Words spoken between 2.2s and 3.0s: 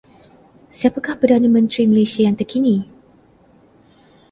yang terkini?